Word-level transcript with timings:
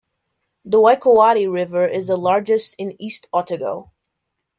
The 0.65 0.79
Waikouaiti 0.79 1.45
River 1.53 1.87
is 1.87 2.07
the 2.07 2.17
largest 2.17 2.73
in 2.79 2.99
East 2.99 3.27
Otago. 3.35 3.91